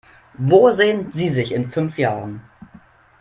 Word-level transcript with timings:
Wo 0.39 0.71
sehen 0.71 1.11
Sie 1.11 1.29
sich 1.29 1.51
in 1.51 1.69
fünf 1.69 1.99
Jahren? 1.99 2.41